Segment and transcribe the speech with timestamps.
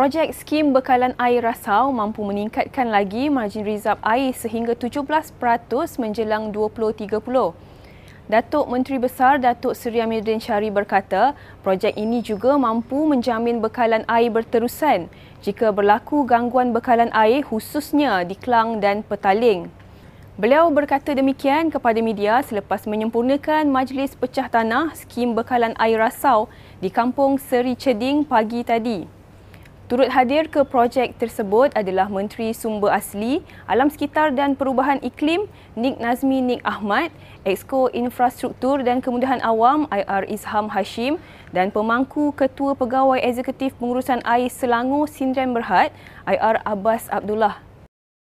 [0.00, 5.36] Projek skim bekalan air rasau mampu meningkatkan lagi margin rizab air sehingga 17%
[6.00, 7.20] menjelang 2030.
[8.24, 14.32] Datuk Menteri Besar Datuk Seri Amiruddin Syari berkata, projek ini juga mampu menjamin bekalan air
[14.32, 15.12] berterusan
[15.44, 19.68] jika berlaku gangguan bekalan air khususnya di Kelang dan Petaling.
[20.40, 26.48] Beliau berkata demikian kepada media selepas menyempurnakan Majlis Pecah Tanah Skim Bekalan Air Rasau
[26.80, 29.19] di Kampung Seri Ceding pagi tadi.
[29.90, 35.98] Turut hadir ke projek tersebut adalah Menteri Sumber Asli, Alam Sekitar dan Perubahan Iklim Nik
[35.98, 37.10] Nazmi Nik Ahmad,
[37.42, 41.18] Exco Infrastruktur dan Kemudahan Awam IR Izham Hashim
[41.50, 45.90] dan pemangku Ketua Pegawai Eksekutif Pengurusan Air Selangor Sindran Berhad
[46.22, 47.58] IR Abbas Abdullah.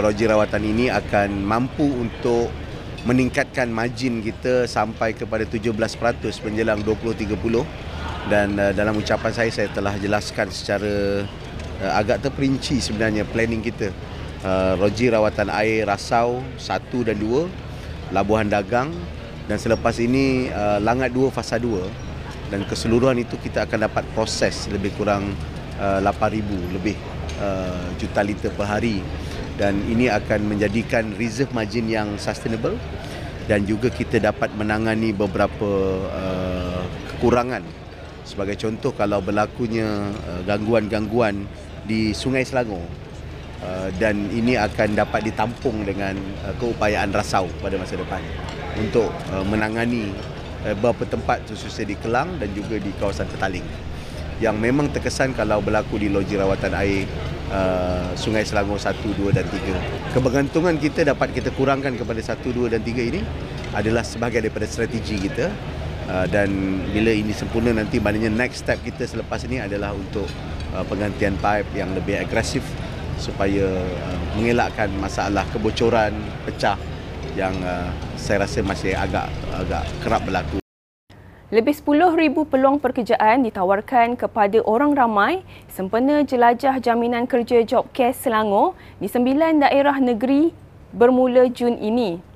[0.00, 2.48] Teknologi rawatan ini akan mampu untuk
[3.04, 5.68] meningkatkan margin kita sampai kepada 17%
[6.48, 7.92] menjelang 2030
[8.30, 11.26] dan uh, dalam ucapan saya saya telah jelaskan secara
[11.82, 13.90] uh, agak terperinci sebenarnya planning kita.
[14.42, 18.94] Uh, roji rawatan air rasau 1 dan 2 labuhan dagang.
[19.50, 22.12] Dan selepas ini uh, langat 2 fasa 2
[22.52, 25.32] dan keseluruhan itu kita akan dapat proses lebih kurang
[25.80, 26.92] uh, 8000 lebih
[27.40, 29.00] uh, juta liter per hari.
[29.56, 32.76] Dan ini akan menjadikan reserve margin yang sustainable.
[33.48, 35.72] Dan juga kita dapat menangani beberapa
[36.12, 36.84] uh,
[37.16, 37.64] kekurangan.
[38.22, 41.48] Sebagai contoh kalau berlakunya uh, gangguan-gangguan
[41.86, 42.82] di Sungai Selangor.
[43.62, 48.18] Uh, dan ini akan dapat ditampung dengan uh, keupayaan rasau pada masa depan
[48.74, 49.12] untuk
[49.52, 50.08] menangani
[50.64, 53.66] beberapa tempat khususnya di Kelang dan juga di kawasan Petaling
[54.42, 57.06] yang memang terkesan kalau berlaku di loji rawatan air
[57.54, 60.18] uh, Sungai Selangor 1, 2 dan 3.
[60.18, 63.22] Kebergantungan kita dapat kita kurangkan kepada 1, 2 dan 3 ini
[63.70, 65.46] adalah sebahagian daripada strategi kita.
[66.10, 66.50] Uh, dan
[66.90, 70.26] bila ini sempurna nanti maknanya next step kita selepas ini adalah untuk
[70.74, 72.64] uh, penggantian pipe yang lebih agresif
[73.20, 76.12] supaya uh, mengelakkan masalah kebocoran
[76.48, 76.76] pecah
[77.32, 77.56] yang
[78.20, 79.24] saya rasa masih agak
[79.56, 80.60] agak kerap berlaku.
[81.52, 89.04] Lebih 10,000 peluang pekerjaan ditawarkan kepada orang ramai sempena jelajah jaminan kerja Jobcare Selangor di
[89.04, 90.48] sembilan daerah negeri
[90.96, 92.31] bermula Jun ini.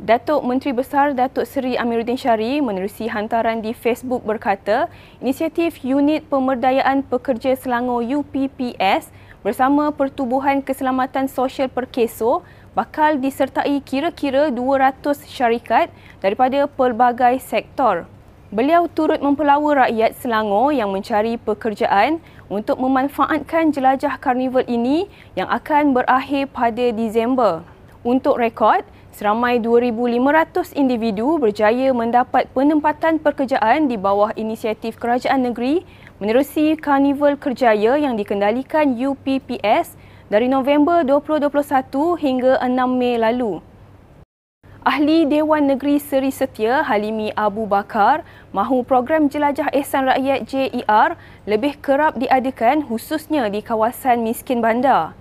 [0.00, 4.88] Datuk Menteri Besar Datuk Seri Amiruddin Syari menerusi hantaran di Facebook berkata,
[5.20, 9.12] inisiatif Unit Pemberdayaan Pekerja Selangor UPPS
[9.44, 12.40] bersama Pertubuhan Keselamatan Sosial Perkeso
[12.72, 15.92] bakal disertai kira-kira 200 syarikat
[16.24, 18.08] daripada pelbagai sektor.
[18.48, 25.92] Beliau turut mempelawa rakyat Selangor yang mencari pekerjaan untuk memanfaatkan jelajah karnival ini yang akan
[25.92, 27.60] berakhir pada Disember.
[28.00, 28.80] Untuk rekod,
[29.10, 35.82] Seramai 2,500 individu berjaya mendapat penempatan pekerjaan di bawah inisiatif kerajaan negeri
[36.22, 39.98] menerusi Karnival Kerjaya yang dikendalikan UPPS
[40.30, 41.52] dari November 2021
[42.16, 43.58] hingga 6 Mei lalu.
[44.80, 48.24] Ahli Dewan Negeri Seri Setia Halimi Abu Bakar
[48.56, 55.12] mahu program Jelajah Ehsan Rakyat JER lebih kerap diadakan khususnya di kawasan miskin bandar.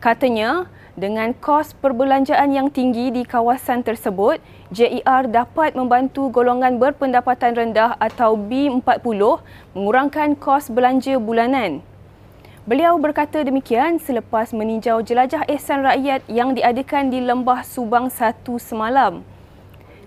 [0.00, 0.64] Katanya,
[1.00, 4.36] dengan kos perbelanjaan yang tinggi di kawasan tersebut,
[4.68, 9.40] JER dapat membantu golongan berpendapatan rendah atau B40
[9.72, 11.80] mengurangkan kos belanja bulanan.
[12.68, 19.24] Beliau berkata demikian selepas meninjau jelajah ehsan rakyat yang diadakan di Lembah Subang satu semalam.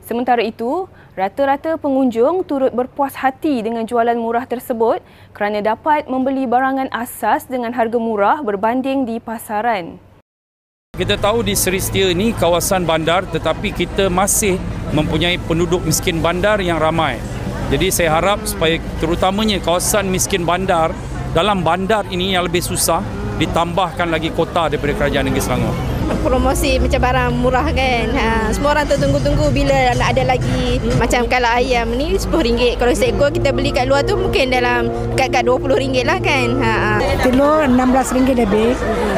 [0.06, 0.86] Sementara itu,
[1.18, 5.02] rata-rata pengunjung turut berpuas hati dengan jualan murah tersebut
[5.34, 10.13] kerana dapat membeli barangan asas dengan harga murah berbanding di pasaran.
[10.94, 14.62] Kita tahu di Seri Setia ini kawasan bandar tetapi kita masih
[14.94, 17.18] mempunyai penduduk miskin bandar yang ramai.
[17.74, 20.94] Jadi saya harap supaya terutamanya kawasan miskin bandar
[21.34, 23.02] dalam bandar ini yang lebih susah
[23.42, 25.93] ditambahkan lagi kota daripada kerajaan negeri Selangor
[26.24, 28.06] promosi macam barang murah kan.
[28.16, 32.80] Ha, semua orang tertunggu-tunggu bila nak ada lagi macam kalau ayam ni RM10.
[32.80, 36.48] Kalau seekor kita beli kat luar tu mungkin dalam dekat-dekat RM20 lah kan.
[36.60, 36.94] Ha, ha.
[37.24, 38.70] Telur RM16 lebih.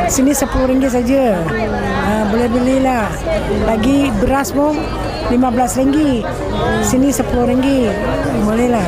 [0.05, 1.23] Sini RM10 saja.
[2.05, 3.09] Ha, boleh belilah.
[3.65, 4.77] Lagi beras pun
[5.33, 6.25] RM15.
[6.85, 7.89] Sini RM10.
[8.45, 8.87] Boleh lah.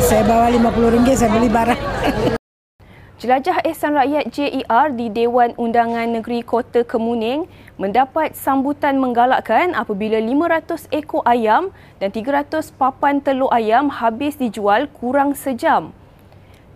[0.00, 1.80] Saya bawa RM50 saya beli barang.
[3.18, 10.86] Jelajah Ehsan Rakyat JER di Dewan Undangan Negeri Kota Kemuning mendapat sambutan menggalakkan apabila 500
[10.94, 15.90] ekor ayam dan 300 papan telur ayam habis dijual kurang sejam.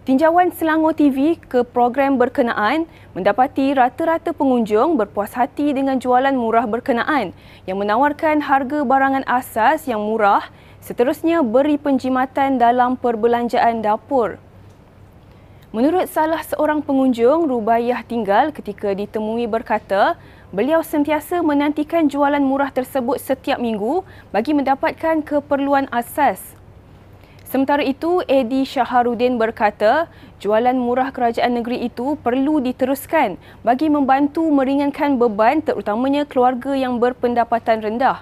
[0.03, 7.31] Tinjauan Selangor TV ke program berkenaan mendapati rata-rata pengunjung berpuas hati dengan jualan murah berkenaan
[7.71, 10.51] yang menawarkan harga barangan asas yang murah
[10.83, 14.43] seterusnya beri penjimatan dalam perbelanjaan dapur.
[15.73, 20.21] Menurut salah seorang pengunjung, Rubaiyah tinggal ketika ditemui berkata,
[20.53, 24.05] beliau sentiasa menantikan jualan murah tersebut setiap minggu
[24.37, 26.45] bagi mendapatkan keperluan asas.
[27.49, 30.13] Sementara itu, Edi Syaharudin berkata,
[30.45, 37.81] jualan murah kerajaan negeri itu perlu diteruskan bagi membantu meringankan beban terutamanya keluarga yang berpendapatan
[37.81, 38.21] rendah.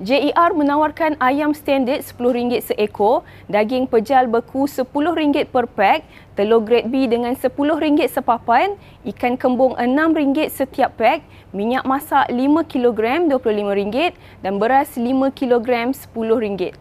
[0.00, 3.20] JER menawarkan ayam standard RM10 seekor,
[3.52, 8.80] daging pejal beku RM10 per pack, telur grade B dengan RM10 sepapan,
[9.12, 11.20] ikan kembung RM6 setiap pack,
[11.52, 16.72] minyak masak 5 kg RM25 dan beras 5 kg RM10.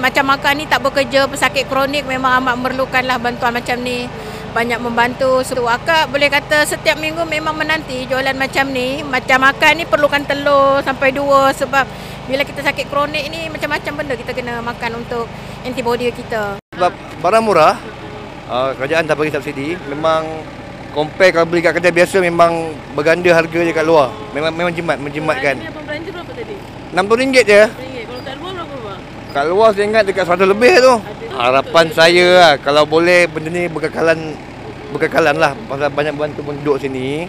[0.00, 4.08] Macam makan ni tak bekerja, pesakit kronik memang amat memerlukanlah bantuan macam ni.
[4.52, 5.40] Banyak membantu.
[5.48, 9.00] So, akak boleh kata setiap minggu memang menanti jualan macam ni.
[9.00, 11.88] Macam makan ni perlukan telur sampai dua sebab
[12.28, 15.24] bila kita sakit kronik ni macam-macam benda kita kena makan untuk
[15.64, 16.60] antibody kita.
[16.76, 16.92] Sebab
[17.24, 17.80] barang murah,
[18.52, 20.44] uh, kerajaan tak bagi subsidi, memang
[20.92, 24.12] compare kalau beli kat kedai biasa memang berganda harga je kat luar.
[24.36, 25.64] Memang memang jimat, menjimatkan.
[25.64, 26.54] Belanja berapa tadi?
[26.92, 27.62] RM60 je.
[27.72, 28.04] RM1.
[28.04, 28.92] Kalau kat luar berapa?
[29.32, 30.94] Kat luar saya ingat dekat 100 lebih tu.
[31.32, 34.36] Harapan saya lah, kalau boleh benda ni berkekalan
[34.92, 37.26] berkekalan lah pasal banyak bantu penduduk sini.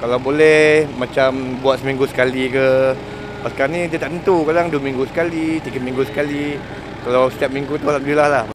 [0.00, 2.96] Kalau boleh macam buat seminggu sekali ke
[3.42, 4.46] Pasal ni dia tak tentu.
[4.46, 6.54] Kadang dua minggu sekali, tiga minggu sekali.
[7.02, 8.51] Kalau setiap minggu tu Alhamdulillah lah.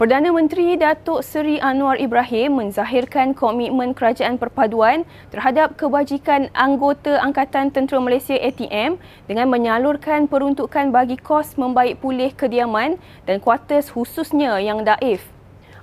[0.00, 8.00] Perdana Menteri Datuk Seri Anwar Ibrahim menzahirkan komitmen Kerajaan Perpaduan terhadap kebajikan anggota Angkatan Tentera
[8.00, 8.96] Malaysia ATM
[9.28, 12.96] dengan menyalurkan peruntukan bagi kos membaik pulih kediaman
[13.28, 15.20] dan kuartus khususnya yang daif.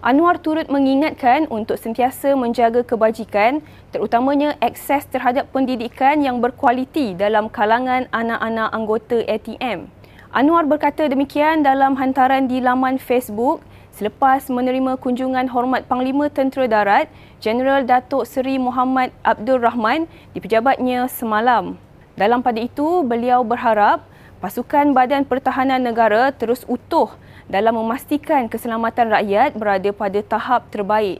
[0.02, 3.62] Anwar turut mengingatkan untuk sentiasa menjaga kebajikan
[3.94, 9.94] terutamanya akses terhadap pendidikan yang berkualiti dalam kalangan anak-anak anggota ATM.
[10.34, 13.62] Anwar berkata demikian dalam hantaran di laman Facebook
[13.98, 17.10] selepas menerima kunjungan hormat Panglima Tentera Darat
[17.42, 21.82] Jeneral Datuk Seri Muhammad Abdul Rahman di pejabatnya semalam.
[22.14, 24.06] Dalam pada itu, beliau berharap
[24.38, 27.10] pasukan Badan Pertahanan Negara terus utuh
[27.50, 31.18] dalam memastikan keselamatan rakyat berada pada tahap terbaik.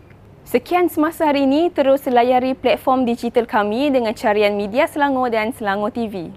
[0.48, 5.92] Sekian semasa hari ini, terus layari platform digital kami dengan carian media Selangor dan Selangor
[5.92, 6.32] TV.